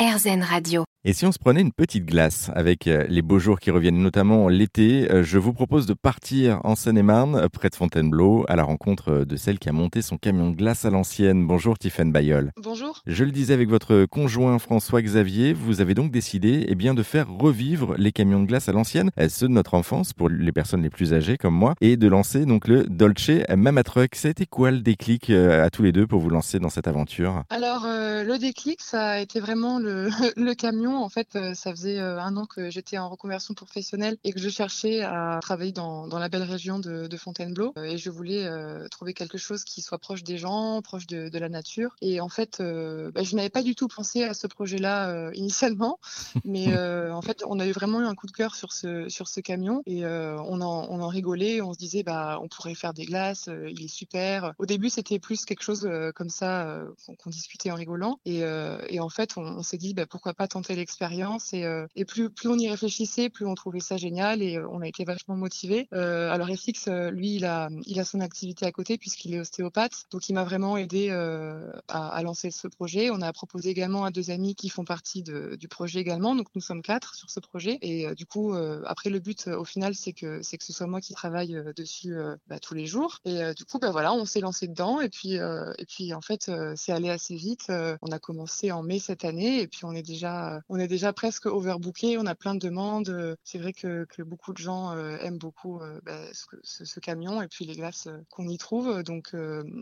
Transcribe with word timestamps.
RZN 0.00 0.42
Radio. 0.50 0.84
Et 1.02 1.14
si 1.14 1.24
on 1.24 1.32
se 1.32 1.38
prenait 1.38 1.62
une 1.62 1.72
petite 1.72 2.04
glace 2.04 2.50
avec 2.54 2.86
euh, 2.86 3.06
les 3.08 3.22
beaux 3.22 3.38
jours 3.38 3.58
qui 3.58 3.70
reviennent, 3.70 4.02
notamment 4.02 4.50
l'été, 4.50 5.10
euh, 5.10 5.22
je 5.24 5.38
vous 5.38 5.54
propose 5.54 5.86
de 5.86 5.94
partir 5.94 6.60
en 6.62 6.76
Seine-et-Marne, 6.76 7.36
euh, 7.36 7.48
près 7.48 7.70
de 7.70 7.74
Fontainebleau, 7.74 8.44
à 8.48 8.56
la 8.56 8.64
rencontre 8.64 9.24
de 9.24 9.36
celle 9.36 9.58
qui 9.58 9.70
a 9.70 9.72
monté 9.72 10.02
son 10.02 10.18
camion 10.18 10.50
de 10.50 10.56
glace 10.56 10.84
à 10.84 10.90
l'ancienne. 10.90 11.46
Bonjour 11.46 11.78
Tiffaine 11.78 12.12
Bayol. 12.12 12.52
Bonjour. 12.62 13.00
Je 13.06 13.24
le 13.24 13.30
disais 13.30 13.54
avec 13.54 13.70
votre 13.70 14.04
conjoint 14.04 14.58
François 14.58 15.00
Xavier, 15.00 15.54
vous 15.54 15.80
avez 15.80 15.94
donc 15.94 16.10
décidé 16.10 16.66
eh 16.68 16.74
bien, 16.74 16.92
de 16.92 17.02
faire 17.02 17.30
revivre 17.30 17.94
les 17.96 18.12
camions 18.12 18.42
de 18.42 18.46
glace 18.46 18.68
à 18.68 18.72
l'ancienne, 18.72 19.10
ceux 19.30 19.48
de 19.48 19.54
notre 19.54 19.72
enfance 19.72 20.12
pour 20.12 20.28
les 20.28 20.52
personnes 20.52 20.82
les 20.82 20.90
plus 20.90 21.14
âgées 21.14 21.38
comme 21.38 21.54
moi, 21.54 21.76
et 21.80 21.96
de 21.96 22.08
lancer 22.08 22.44
donc 22.44 22.68
le 22.68 22.84
Dolce 22.84 23.30
Mama 23.56 23.84
Truck. 23.84 24.14
Ça 24.16 24.28
a 24.28 24.32
été 24.32 24.44
quoi 24.44 24.70
le 24.70 24.80
déclic 24.80 25.30
à 25.30 25.70
tous 25.70 25.82
les 25.82 25.92
deux 25.92 26.06
pour 26.06 26.20
vous 26.20 26.28
lancer 26.28 26.58
dans 26.58 26.68
cette 26.68 26.88
aventure? 26.88 27.44
Alors 27.48 27.86
le 27.86 28.36
déclic, 28.36 28.82
ça 28.82 29.12
a 29.12 29.20
été 29.20 29.40
vraiment 29.40 29.78
le, 29.78 30.10
le 30.36 30.52
camion. 30.52 30.89
En 30.96 31.08
fait, 31.08 31.38
ça 31.54 31.70
faisait 31.70 31.98
un 31.98 32.36
an 32.36 32.46
que 32.46 32.70
j'étais 32.70 32.98
en 32.98 33.08
reconversion 33.08 33.54
professionnelle 33.54 34.16
et 34.24 34.32
que 34.32 34.40
je 34.40 34.48
cherchais 34.48 35.02
à 35.02 35.38
travailler 35.42 35.72
dans, 35.72 36.06
dans 36.06 36.18
la 36.18 36.28
belle 36.28 36.42
région 36.42 36.78
de, 36.78 37.06
de 37.06 37.16
Fontainebleau. 37.16 37.72
Et 37.84 37.98
je 37.98 38.10
voulais 38.10 38.48
trouver 38.90 39.14
quelque 39.14 39.38
chose 39.38 39.64
qui 39.64 39.82
soit 39.82 39.98
proche 39.98 40.22
des 40.22 40.38
gens, 40.38 40.82
proche 40.82 41.06
de, 41.06 41.28
de 41.28 41.38
la 41.38 41.48
nature. 41.48 41.96
Et 42.00 42.20
en 42.20 42.28
fait, 42.28 42.60
bah, 42.60 43.22
je 43.22 43.36
n'avais 43.36 43.50
pas 43.50 43.62
du 43.62 43.74
tout 43.74 43.88
pensé 43.88 44.24
à 44.24 44.34
ce 44.34 44.46
projet-là 44.46 45.30
initialement. 45.34 45.98
Mais 46.44 46.66
en 47.10 47.22
fait, 47.22 47.42
on 47.46 47.60
a 47.60 47.66
eu 47.66 47.72
vraiment 47.72 48.00
eu 48.00 48.06
un 48.06 48.14
coup 48.14 48.26
de 48.26 48.32
cœur 48.32 48.54
sur 48.54 48.72
ce, 48.72 49.08
sur 49.08 49.28
ce 49.28 49.40
camion 49.40 49.82
et 49.86 50.04
on, 50.04 50.60
en, 50.60 50.86
on 50.90 51.00
en 51.00 51.08
rigolait. 51.08 51.60
On 51.60 51.72
se 51.72 51.78
disait, 51.78 52.02
bah, 52.02 52.38
on 52.42 52.48
pourrait 52.48 52.74
faire 52.74 52.94
des 52.94 53.04
glaces, 53.04 53.48
il 53.68 53.84
est 53.84 53.88
super. 53.88 54.54
Au 54.58 54.66
début, 54.66 54.90
c'était 54.90 55.18
plus 55.18 55.44
quelque 55.44 55.62
chose 55.62 55.88
comme 56.14 56.30
ça 56.30 56.80
qu'on 57.22 57.30
discutait 57.30 57.70
en 57.70 57.76
rigolant. 57.76 58.20
Et, 58.24 58.42
et 58.88 59.00
en 59.00 59.08
fait, 59.08 59.36
on, 59.36 59.42
on 59.42 59.62
s'est 59.62 59.78
dit, 59.78 59.94
bah, 59.94 60.06
pourquoi 60.06 60.34
pas 60.34 60.48
tenter 60.48 60.74
l'expérience 60.80 61.52
et, 61.52 61.64
euh, 61.64 61.86
et 61.94 62.04
plus, 62.04 62.30
plus 62.30 62.48
on 62.48 62.58
y 62.58 62.68
réfléchissait, 62.68 63.28
plus 63.28 63.46
on 63.46 63.54
trouvait 63.54 63.80
ça 63.80 63.96
génial 63.96 64.42
et 64.42 64.56
euh, 64.56 64.66
on 64.70 64.80
a 64.80 64.88
été 64.88 65.04
vachement 65.04 65.36
motivés. 65.36 65.88
Euh, 65.92 66.30
alors 66.30 66.48
FX, 66.48 66.88
lui, 67.12 67.36
il 67.36 67.44
a, 67.44 67.68
il 67.86 68.00
a 68.00 68.04
son 68.04 68.20
activité 68.20 68.66
à 68.66 68.72
côté 68.72 68.98
puisqu'il 68.98 69.34
est 69.34 69.40
ostéopathe, 69.40 70.04
donc 70.10 70.28
il 70.28 70.34
m'a 70.34 70.44
vraiment 70.44 70.76
aidé 70.76 71.10
à, 71.10 72.08
à, 72.08 72.22
lancer 72.22 72.50
ce 72.50 72.66
projet. 72.66 73.10
On 73.10 73.20
a 73.20 73.32
proposé 73.32 73.70
également 73.70 74.04
à 74.04 74.10
deux 74.10 74.30
amis 74.30 74.54
qui 74.54 74.68
font 74.68 74.84
partie 74.84 75.22
de, 75.22 75.56
du 75.56 75.68
projet 75.68 76.00
également, 76.00 76.34
donc 76.34 76.48
nous 76.54 76.60
sommes 76.60 76.82
quatre 76.82 77.14
sur 77.14 77.30
ce 77.30 77.40
projet. 77.40 77.78
Et 77.82 78.12
du 78.14 78.26
coup, 78.26 78.54
après 78.86 79.10
le 79.10 79.18
but 79.18 79.48
au 79.48 79.64
final, 79.64 79.94
c'est 79.94 80.12
que 80.12 80.42
c'est 80.42 80.58
que 80.58 80.64
ce 80.64 80.72
soit 80.72 80.86
moi 80.86 81.00
qui 81.00 81.12
travaille 81.12 81.56
dessus 81.76 82.16
bah, 82.48 82.58
tous 82.58 82.74
les 82.74 82.86
jours. 82.86 83.18
Et 83.24 83.54
du 83.54 83.64
coup, 83.64 83.78
bah 83.78 83.90
voilà, 83.90 84.12
on 84.12 84.24
s'est 84.24 84.40
lancé 84.40 84.66
dedans 84.66 85.00
et 85.00 85.08
puis 85.08 85.34
et 85.34 85.86
puis 85.86 86.14
en 86.14 86.20
fait, 86.20 86.50
c'est 86.76 86.92
allé 86.92 87.10
assez 87.10 87.34
vite. 87.34 87.70
on 88.02 88.12
a 88.12 88.18
commencé 88.18 88.72
en 88.72 88.82
mai 88.82 88.98
cette 88.98 89.24
année 89.24 89.60
et 89.60 89.66
puis 89.66 89.84
on 89.84 89.92
est 89.92 90.02
déjà 90.02 90.62
on 90.70 90.78
est 90.78 90.86
déjà 90.86 91.12
presque 91.12 91.46
overbooké, 91.46 92.16
on 92.16 92.26
a 92.26 92.36
plein 92.36 92.54
de 92.54 92.60
demandes. 92.60 93.36
C'est 93.42 93.58
vrai 93.58 93.72
que, 93.72 94.06
que, 94.08 94.22
beaucoup 94.22 94.52
de 94.52 94.58
gens 94.58 94.92
euh, 94.92 95.16
aiment 95.18 95.38
beaucoup 95.38 95.80
euh, 95.80 96.00
bah, 96.06 96.20
ce, 96.62 96.84
ce, 96.84 97.00
camion 97.00 97.42
et 97.42 97.48
puis 97.48 97.64
les 97.64 97.74
glaces 97.74 98.06
euh, 98.06 98.18
qu'on 98.30 98.46
y 98.46 98.56
trouve. 98.56 99.02
Donc 99.02 99.34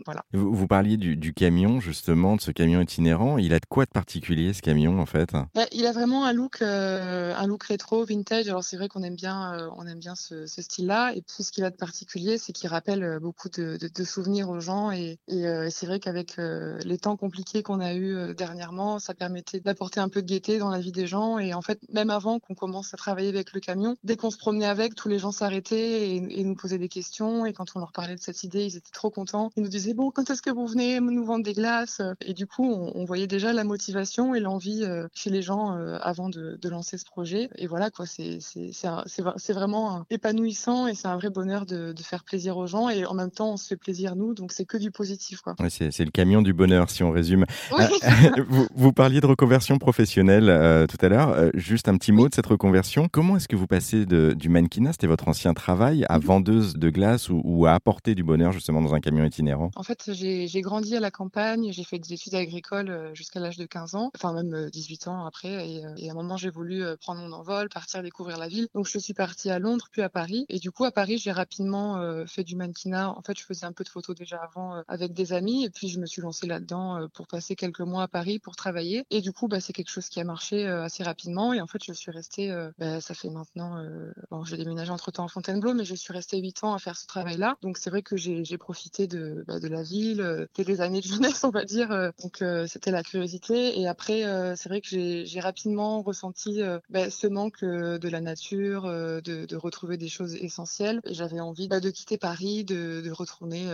voilà. 0.05 0.23
Vous, 0.33 0.51
vous 0.51 0.67
parliez 0.67 0.97
du, 0.97 1.15
du, 1.15 1.33
camion 1.33 1.79
justement, 1.79 2.35
de 2.35 2.41
ce 2.41 2.49
camion 2.49 2.81
itinérant. 2.81 3.37
Il 3.37 3.53
a 3.53 3.59
de 3.59 3.65
quoi 3.67 3.85
de 3.85 3.91
particulier 3.91 4.51
ce 4.53 4.63
camion 4.63 4.99
en 4.99 5.05
fait? 5.05 5.31
Bah, 5.53 5.67
Il 5.71 5.85
a 5.85 5.91
vraiment 5.91 6.25
un 6.25 6.33
look, 6.33 6.63
un 6.63 7.45
look 7.45 7.65
rétro, 7.65 8.03
vintage. 8.03 8.47
Alors 8.47 8.63
c'est 8.63 8.77
vrai 8.77 8.87
qu'on 8.87 9.03
aime 9.03 9.15
bien, 9.15 9.69
on 9.77 9.85
aime 9.85 9.99
bien 9.99 10.15
ce, 10.15 10.47
ce 10.47 10.61
style-là. 10.63 11.13
Et 11.13 11.21
puis 11.21 11.43
ce 11.43 11.51
qu'il 11.51 11.63
a 11.65 11.69
de 11.69 11.75
particulier, 11.75 12.39
c'est 12.39 12.51
qu'il 12.51 12.69
rappelle 12.69 13.19
beaucoup 13.21 13.49
de, 13.49 13.77
de, 13.77 13.87
de, 13.93 14.03
souvenirs 14.03 14.49
aux 14.49 14.59
gens. 14.59 14.91
Et, 14.91 15.19
et, 15.27 15.41
et 15.43 15.69
c'est 15.69 15.85
vrai 15.85 15.99
qu'avec 15.99 16.37
les 16.37 16.97
temps 16.97 17.15
compliqués 17.15 17.61
qu'on 17.61 17.79
a 17.79 17.93
eu 17.93 18.33
dernièrement, 18.33 18.97
ça 18.97 19.13
permettait 19.13 19.59
d'apporter 19.59 19.99
un 19.99 20.09
peu 20.09 20.23
de 20.23 20.27
gaieté 20.27 20.57
dans 20.57 20.69
la 20.69 20.78
vie 20.79 20.91
des 20.91 21.07
gens. 21.07 21.39
Et 21.39 21.53
en 21.53 21.61
fait, 21.61 21.79
même 21.91 22.09
avant 22.09 22.39
qu'on 22.39 22.55
commence 22.55 22.93
à 22.93 22.97
travailler 22.97 23.29
avec 23.29 23.53
le 23.53 23.59
camion, 23.59 23.95
dès 24.03 24.15
qu'on 24.15 24.31
se 24.31 24.37
promenait 24.37 24.65
avec, 24.65 24.95
tous 24.95 25.09
les 25.09 25.19
gens 25.19 25.31
s'arrêtaient 25.31 26.09
et, 26.09 26.39
et, 26.39 26.43
nous 26.43 26.55
posaient 26.55 26.77
des 26.77 26.89
questions. 26.89 27.45
Et 27.45 27.53
quand 27.53 27.75
on 27.75 27.79
leur 27.79 27.91
parlait 27.91 28.15
de 28.15 28.21
cette 28.21 28.43
idée, 28.43 28.65
ils 28.65 28.75
étaient 28.77 28.91
trop 28.91 29.09
contents. 29.09 29.51
Ils 29.55 29.63
nous 29.63 29.69
disaient 29.69 29.93
bon, 29.93 30.11
quand 30.11 30.29
est-ce 30.29 30.41
que 30.41 30.49
vous 30.49 30.67
venez 30.67 30.99
nous 30.99 31.25
vendre 31.25 31.43
des 31.43 31.53
glaces? 31.53 32.01
Et 32.21 32.33
du 32.33 32.47
coup, 32.47 32.65
on, 32.65 32.91
on, 32.95 33.05
voyait 33.05 33.27
déjà 33.27 33.53
la 33.53 33.63
motivation 33.63 34.35
et 34.35 34.39
l'envie 34.39 34.83
euh, 34.83 35.07
chez 35.13 35.29
les 35.29 35.41
gens 35.41 35.75
euh, 35.75 35.97
avant 36.01 36.29
de, 36.29 36.57
de, 36.61 36.69
lancer 36.69 36.97
ce 36.97 37.05
projet. 37.05 37.49
Et 37.55 37.67
voilà 37.67 37.89
quoi, 37.89 38.05
c'est 38.05 39.53
vraiment 39.53 40.05
épanouissant 40.09 40.87
et 40.87 40.95
c'est 40.95 41.07
un 41.07 41.17
vrai 41.17 41.29
bonheur 41.29 41.65
de, 41.65 41.93
de, 41.93 42.03
faire 42.03 42.23
plaisir 42.23 42.57
aux 42.57 42.67
gens. 42.67 42.89
Et 42.89 43.05
en 43.05 43.13
même 43.13 43.31
temps, 43.31 43.53
on 43.53 43.57
se 43.57 43.67
fait 43.67 43.77
plaisir 43.77 44.15
nous, 44.15 44.33
donc 44.33 44.51
c'est 44.51 44.65
que 44.65 44.77
du 44.77 44.91
positif 44.91 45.41
quoi. 45.41 45.55
Ouais, 45.59 45.69
c'est 45.69 45.99
le 45.99 46.11
camion 46.11 46.41
du 46.41 46.53
bonheur 46.53 46.89
si 46.89 47.03
on 47.03 47.11
résume. 47.11 47.45
Oui. 47.77 47.85
vous, 48.47 48.67
vous, 48.75 48.93
parliez 48.93 49.21
de 49.21 49.25
reconversion 49.25 49.77
professionnelle 49.77 50.49
euh, 50.69 50.87
tout 50.87 50.97
à 51.01 51.09
l'heure. 51.09 51.29
Euh, 51.29 51.49
juste 51.55 51.87
un 51.87 51.97
petit 51.97 52.11
mot 52.11 52.29
de 52.29 52.33
cette 52.33 52.45
reconversion. 52.45 53.07
Comment 53.11 53.37
est-ce 53.37 53.47
que 53.47 53.55
vous 53.55 53.67
passez 53.67 54.05
de, 54.05 54.33
du 54.33 54.49
mannequinat, 54.49 54.91
c'était 54.91 55.07
votre 55.07 55.27
ancien 55.27 55.53
travail, 55.53 56.05
à 56.09 56.19
vendeuse 56.19 56.75
de 56.75 56.89
glace 56.89 57.29
ou, 57.29 57.41
ou, 57.43 57.65
à 57.65 57.73
apporter 57.73 58.13
du 58.13 58.23
bonheur 58.23 58.51
justement 58.51 58.81
dans 58.81 58.93
un 58.93 58.99
camion 58.99 59.25
itinérant? 59.25 59.71
En 59.75 59.83
fait, 59.83 60.11
j'ai 60.13 60.61
grandi 60.61 60.95
à 60.95 60.99
la 60.99 61.11
campagne, 61.11 61.71
j'ai 61.71 61.83
fait 61.83 61.99
des 61.99 62.13
études 62.13 62.35
agricoles 62.35 62.89
euh, 62.89 63.13
jusqu'à 63.15 63.39
l'âge 63.39 63.57
de 63.57 63.65
15 63.65 63.95
ans, 63.95 64.11
enfin 64.15 64.33
même 64.33 64.69
18 64.71 65.07
ans 65.07 65.25
après. 65.25 65.67
Et, 65.67 65.83
et 65.97 66.09
à 66.09 66.11
un 66.11 66.15
moment, 66.15 66.37
j'ai 66.37 66.49
voulu 66.49 66.83
prendre 67.01 67.21
mon 67.21 67.33
envol, 67.33 67.69
partir 67.69 68.03
découvrir 68.03 68.37
la 68.37 68.47
ville. 68.47 68.67
Donc 68.75 68.87
je 68.87 68.99
suis 68.99 69.13
partie 69.13 69.49
à 69.49 69.59
Londres, 69.59 69.87
puis 69.91 70.01
à 70.01 70.09
Paris. 70.09 70.45
Et 70.49 70.59
du 70.59 70.71
coup, 70.71 70.85
à 70.85 70.91
Paris, 70.91 71.17
j'ai 71.17 71.31
rapidement 71.31 71.99
fait 72.27 72.43
du 72.43 72.55
mannequinat. 72.55 73.09
En 73.09 73.21
fait, 73.21 73.37
je 73.37 73.43
faisais 73.43 73.65
un 73.65 73.71
peu 73.71 73.83
de 73.83 73.89
photos 73.89 74.15
déjà 74.15 74.37
avant 74.37 74.83
avec 74.87 75.13
des 75.13 75.33
amis. 75.33 75.65
Et 75.65 75.69
puis, 75.69 75.89
je 75.89 75.99
me 75.99 76.05
suis 76.05 76.21
lancée 76.21 76.47
là-dedans 76.47 77.07
pour 77.13 77.27
passer 77.27 77.55
quelques 77.55 77.81
mois 77.81 78.03
à 78.03 78.07
Paris 78.07 78.39
pour 78.39 78.55
travailler. 78.55 79.03
Et 79.09 79.21
du 79.21 79.33
coup, 79.33 79.47
bah, 79.47 79.59
c'est 79.59 79.73
quelque 79.73 79.89
chose 79.89 80.09
qui 80.09 80.19
a 80.19 80.23
marché 80.23 80.58
assez 80.65 81.03
rapidement. 81.03 81.53
Et 81.53 81.61
en 81.61 81.67
fait, 81.67 81.83
je 81.83 81.93
suis 81.93 82.11
restée, 82.11 82.51
euh, 82.51 82.71
bah, 82.77 83.01
ça 83.01 83.13
fait 83.13 83.29
maintenant, 83.29 83.77
euh, 83.77 84.11
bon, 84.31 84.43
j'ai 84.43 84.57
déménagé 84.57 84.91
entre 84.91 85.11
temps 85.11 85.25
à 85.25 85.27
Fontainebleau, 85.27 85.73
mais 85.73 85.85
je 85.85 85.95
suis 85.95 86.13
restée 86.13 86.39
8 86.39 86.63
ans 86.63 86.73
à 86.73 86.79
faire 86.79 86.97
ce 86.97 87.07
travail-là. 87.07 87.57
Donc, 87.61 87.77
c'est 87.77 87.89
vrai 87.89 88.01
que 88.01 88.17
j'ai 88.17 88.57
profité 88.57 89.07
de, 89.07 89.43
bah, 89.47 89.59
de 89.59 89.67
la 89.67 89.83
ville, 89.83 90.21
euh, 90.21 90.45
des 90.63 90.81
années 90.81 91.01
de 91.01 91.05
jeunesse, 91.05 91.43
on 91.43 91.49
va 91.49 91.65
dire. 91.65 91.91
Euh, 91.91 92.11
donc, 92.21 92.41
euh, 92.41 92.67
c'était 92.67 92.91
la 92.91 93.03
curiosité. 93.03 93.79
Et 93.79 93.87
après, 93.87 94.25
euh, 94.25 94.55
c'est 94.55 94.69
vrai 94.69 94.81
que 94.81 94.87
j'ai 94.87 95.39
rapidement 95.39 96.01
ressenti 96.01 96.61
bah, 96.89 97.09
ce 97.09 97.27
manque 97.27 97.63
de 97.63 98.09
la 98.09 98.21
nature, 98.21 98.83
de, 98.83 99.21
de, 99.45 99.55
retrouver 99.55 99.97
des 99.97 100.07
choses 100.07 100.35
essentielles. 100.35 101.01
Et 101.05 101.13
j'avais 101.13 101.39
envie 101.39 101.67
bah, 101.67 101.79
de 101.79 101.89
quitter 101.89 102.17
Paris, 102.17 102.63
de, 102.63 103.01
de 103.01 103.11
retourner 103.11 103.65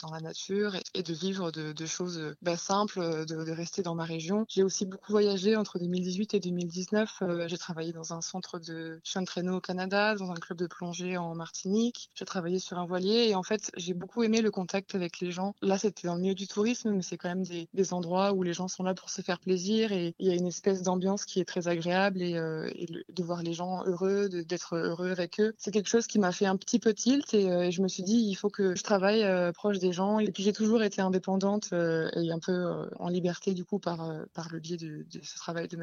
dans 0.00 0.10
la 0.10 0.20
nature 0.20 0.74
et, 0.74 0.82
et 0.94 1.02
de 1.02 1.12
vivre 1.12 1.50
de, 1.50 1.72
de 1.72 1.86
choses 1.86 2.34
bah, 2.42 2.56
simples, 2.56 3.00
de, 3.26 3.44
de, 3.44 3.52
rester 3.52 3.82
dans 3.82 3.94
ma 3.94 4.04
région. 4.04 4.44
J'ai 4.48 4.62
aussi 4.62 4.86
beaucoup 4.86 5.12
voyagé 5.12 5.56
entre 5.56 5.78
2018 5.78 6.27
et 6.34 6.40
2019 6.40 7.22
euh, 7.22 7.48
j'ai 7.48 7.58
travaillé 7.58 7.92
dans 7.92 8.12
un 8.12 8.20
centre 8.20 8.58
de 8.58 9.00
chien 9.04 9.22
de 9.22 9.26
traîneau 9.26 9.56
au 9.56 9.60
Canada, 9.60 10.14
dans 10.14 10.30
un 10.30 10.34
club 10.34 10.58
de 10.58 10.66
plongée 10.66 11.16
en 11.16 11.34
Martinique. 11.34 12.10
J'ai 12.14 12.24
travaillé 12.24 12.58
sur 12.58 12.78
un 12.78 12.86
voilier 12.86 13.28
et 13.28 13.34
en 13.34 13.42
fait, 13.42 13.70
j'ai 13.76 13.94
beaucoup 13.94 14.22
aimé 14.22 14.40
le 14.40 14.50
contact 14.50 14.94
avec 14.94 15.20
les 15.20 15.30
gens. 15.30 15.54
Là, 15.62 15.78
c'était 15.78 16.08
dans 16.08 16.14
le 16.14 16.20
milieu 16.20 16.34
du 16.34 16.46
tourisme, 16.46 16.92
mais 16.92 17.02
c'est 17.02 17.16
quand 17.16 17.28
même 17.28 17.44
des, 17.44 17.92
endroits 17.92 18.32
où 18.34 18.42
les 18.42 18.52
gens 18.52 18.68
sont 18.68 18.82
là 18.82 18.92
pour 18.92 19.08
se 19.08 19.22
faire 19.22 19.38
plaisir 19.38 19.92
et 19.92 20.14
il 20.18 20.26
y 20.26 20.30
a 20.30 20.34
une 20.34 20.46
espèce 20.46 20.82
d'ambiance 20.82 21.24
qui 21.24 21.40
est 21.40 21.46
très 21.46 21.68
agréable 21.68 22.20
et, 22.20 22.36
euh, 22.36 22.68
de 23.08 23.22
voir 23.22 23.42
les 23.42 23.54
gens 23.54 23.82
heureux, 23.86 24.28
d'être 24.28 24.76
heureux 24.76 25.10
avec 25.10 25.40
eux. 25.40 25.54
C'est 25.56 25.70
quelque 25.70 25.88
chose 25.88 26.06
qui 26.06 26.18
m'a 26.18 26.32
fait 26.32 26.44
un 26.44 26.56
petit 26.56 26.78
peu 26.78 26.92
tilt 26.92 27.32
et, 27.32 27.50
euh, 27.50 27.70
je 27.70 27.80
me 27.80 27.88
suis 27.88 28.02
dit, 28.02 28.18
il 28.18 28.34
faut 28.34 28.50
que 28.50 28.74
je 28.74 28.82
travaille 28.82 29.24
proche 29.52 29.78
des 29.78 29.92
gens. 29.92 30.18
Et 30.18 30.30
puis, 30.30 30.42
j'ai 30.42 30.52
toujours 30.52 30.82
été 30.82 31.00
indépendante 31.00 31.72
et 31.72 32.30
un 32.30 32.38
peu 32.38 32.88
en 32.98 33.08
liberté, 33.08 33.54
du 33.54 33.64
coup, 33.64 33.78
par, 33.78 34.12
par 34.34 34.48
le 34.50 34.58
biais 34.58 34.76
de, 34.76 35.06
de 35.10 35.20
ce 35.22 35.36
travail 35.36 35.68
de 35.68 35.76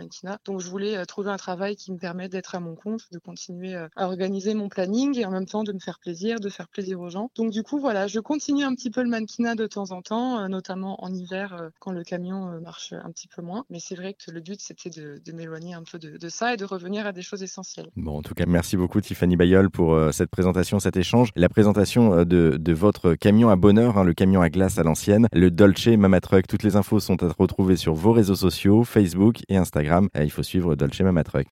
Donc, 0.45 0.59
je 0.59 0.69
voulais 0.69 1.05
trouver 1.05 1.31
un 1.31 1.37
travail 1.37 1.75
qui 1.75 1.91
me 1.91 1.97
permet 1.97 2.29
d'être 2.29 2.55
à 2.55 2.59
mon 2.59 2.75
compte, 2.75 3.01
de 3.11 3.19
continuer 3.19 3.75
euh, 3.75 3.87
à 3.95 4.05
organiser 4.05 4.53
mon 4.53 4.69
planning 4.69 5.17
et 5.17 5.25
en 5.25 5.31
même 5.31 5.45
temps 5.45 5.63
de 5.63 5.73
me 5.73 5.79
faire 5.79 5.99
plaisir, 5.99 6.39
de 6.39 6.49
faire 6.49 6.67
plaisir 6.67 6.99
aux 6.99 7.09
gens. 7.09 7.29
Donc 7.35 7.51
du 7.51 7.63
coup, 7.63 7.79
voilà, 7.79 8.07
je 8.07 8.19
continue 8.19 8.63
un 8.63 8.73
petit 8.75 8.89
peu 8.89 9.01
le 9.03 9.09
mannequinat 9.09 9.55
de 9.55 9.67
temps 9.67 9.91
en 9.91 10.01
temps, 10.01 10.39
euh, 10.39 10.47
notamment 10.47 11.03
en 11.03 11.13
hiver 11.13 11.53
euh, 11.53 11.69
quand 11.79 11.91
le 11.91 12.03
camion 12.03 12.59
marche 12.61 12.93
un 12.93 13.11
petit 13.11 13.27
peu 13.27 13.41
moins. 13.41 13.65
Mais 13.69 13.79
c'est 13.79 13.95
vrai 13.95 14.13
que 14.13 14.31
le 14.31 14.41
but, 14.41 14.59
c'était 14.61 14.89
de, 14.89 15.21
de 15.23 15.31
m'éloigner 15.31 15.73
un 15.73 15.83
peu 15.83 15.99
de, 15.99 16.17
de, 16.17 16.29
ça 16.29 16.53
et 16.53 16.57
de 16.57 16.65
revenir 16.65 17.05
à 17.05 17.11
des 17.11 17.21
choses 17.21 17.43
essentielles. 17.43 17.89
Bon, 17.95 18.17
en 18.17 18.21
tout 18.21 18.33
cas, 18.33 18.45
merci 18.47 18.77
beaucoup 18.77 19.01
Tiffany 19.01 19.35
Bayol 19.35 19.69
pour 19.69 19.97
cette 20.11 20.29
présentation, 20.29 20.79
cet 20.79 20.97
échange, 20.97 21.29
la 21.35 21.49
présentation 21.49 22.23
de, 22.25 22.57
de 22.57 22.73
votre 22.73 23.15
camion 23.15 23.49
à 23.49 23.55
bonheur, 23.55 23.97
hein, 23.97 24.03
le 24.03 24.13
camion 24.13 24.41
à 24.41 24.49
glace 24.49 24.77
à 24.77 24.83
l'ancienne, 24.83 25.27
le 25.33 25.51
Dolce 25.51 25.87
Mama 25.87 26.21
Truck. 26.21 26.47
Toutes 26.47 26.63
les 26.63 26.75
infos 26.75 26.99
sont 26.99 27.21
à 27.23 27.31
retrouver 27.37 27.75
sur 27.75 27.93
vos 27.93 28.11
réseaux 28.11 28.35
sociaux, 28.35 28.83
Facebook 28.83 29.43
et 29.49 29.57
Instagram. 29.57 30.09
Il 30.23 30.31
faut 30.31 30.43
suivre 30.43 30.75
Dolce 30.75 31.01
Mama 31.01 31.23
Truck. 31.23 31.43